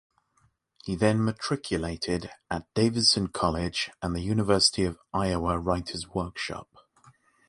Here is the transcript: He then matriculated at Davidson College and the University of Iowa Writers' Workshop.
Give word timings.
He 0.83 0.95
then 0.95 1.23
matriculated 1.23 2.31
at 2.49 2.65
Davidson 2.73 3.27
College 3.27 3.91
and 4.01 4.15
the 4.15 4.21
University 4.21 4.83
of 4.83 4.97
Iowa 5.13 5.59
Writers' 5.59 6.07
Workshop. 6.07 6.69